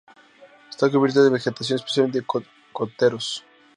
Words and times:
Está 0.67 0.89
cubierta 0.89 1.21
de 1.21 1.29
vegetación, 1.29 1.75
especialmente 1.77 2.21
de 2.21 2.25
cocoteros. 2.25 3.43